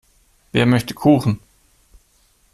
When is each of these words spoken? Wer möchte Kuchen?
Wer 0.51 0.65
möchte 0.65 0.95
Kuchen? 0.95 1.39